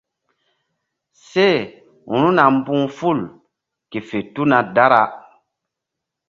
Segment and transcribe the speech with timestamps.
[1.27, 3.19] Seru̧na mbu̧h ful
[3.89, 5.03] ke fe tuna dara.